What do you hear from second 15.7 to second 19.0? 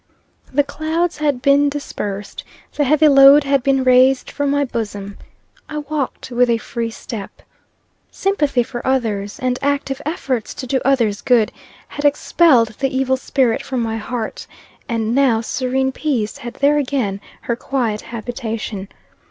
peace had there again her quiet habitation.